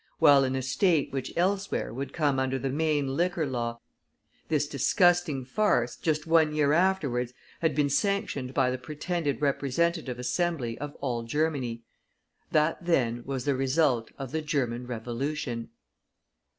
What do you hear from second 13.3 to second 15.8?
the result of the German Revolution!